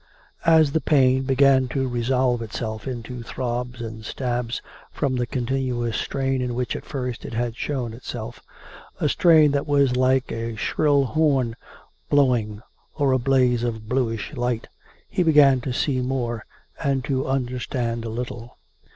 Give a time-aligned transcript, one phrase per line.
[0.47, 4.59] As the pain began to resolve itself into throbs and stabs,
[4.91, 8.41] from the continuous strain in which at first it had shown itself—
[8.99, 11.55] a strain that was like a shrill horn
[12.09, 12.63] blowing,
[12.95, 14.69] or a blaze of bluish light—
[15.07, 16.45] he began to see more,
[16.83, 18.57] and to under stand a little.